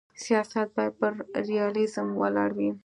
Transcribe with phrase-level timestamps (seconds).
[0.23, 1.13] سیاست باید پر
[1.47, 2.69] ریالیزم ولاړ وي.